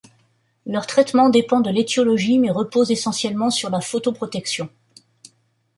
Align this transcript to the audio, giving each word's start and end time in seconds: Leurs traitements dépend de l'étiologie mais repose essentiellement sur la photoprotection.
Leurs 0.65 0.87
traitements 0.87 1.29
dépend 1.29 1.59
de 1.59 1.69
l'étiologie 1.69 2.39
mais 2.39 2.49
repose 2.49 2.89
essentiellement 2.89 3.51
sur 3.51 3.69
la 3.69 3.81
photoprotection. 3.81 4.67